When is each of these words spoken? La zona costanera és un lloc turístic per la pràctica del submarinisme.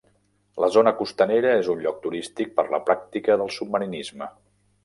La 0.63 0.69
zona 0.75 0.93
costanera 1.01 1.51
és 1.59 1.69
un 1.75 1.83
lloc 1.83 2.01
turístic 2.07 2.57
per 2.57 2.65
la 2.75 2.83
pràctica 2.89 3.39
del 3.43 3.55
submarinisme. 3.59 4.33